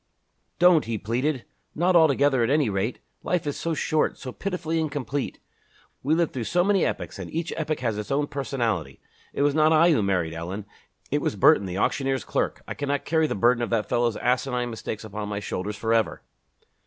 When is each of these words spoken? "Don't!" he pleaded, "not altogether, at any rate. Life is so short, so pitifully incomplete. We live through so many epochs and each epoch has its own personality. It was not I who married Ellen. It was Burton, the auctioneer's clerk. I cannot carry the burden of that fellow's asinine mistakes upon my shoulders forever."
"Don't!" 0.57 0.85
he 0.85 0.97
pleaded, 0.97 1.45
"not 1.75 1.95
altogether, 1.95 2.43
at 2.43 2.49
any 2.49 2.71
rate. 2.71 2.97
Life 3.21 3.45
is 3.45 3.55
so 3.55 3.75
short, 3.75 4.17
so 4.17 4.31
pitifully 4.31 4.79
incomplete. 4.79 5.37
We 6.01 6.15
live 6.15 6.31
through 6.31 6.45
so 6.45 6.63
many 6.63 6.83
epochs 6.83 7.19
and 7.19 7.31
each 7.31 7.53
epoch 7.55 7.81
has 7.81 7.99
its 7.99 8.09
own 8.09 8.25
personality. 8.25 8.99
It 9.31 9.43
was 9.43 9.53
not 9.53 9.71
I 9.73 9.91
who 9.91 10.01
married 10.01 10.33
Ellen. 10.33 10.65
It 11.11 11.21
was 11.21 11.35
Burton, 11.35 11.67
the 11.67 11.77
auctioneer's 11.77 12.23
clerk. 12.23 12.63
I 12.67 12.73
cannot 12.73 13.05
carry 13.05 13.27
the 13.27 13.35
burden 13.35 13.61
of 13.61 13.69
that 13.69 13.87
fellow's 13.89 14.17
asinine 14.17 14.71
mistakes 14.71 15.03
upon 15.03 15.29
my 15.29 15.39
shoulders 15.39 15.75
forever." 15.75 16.23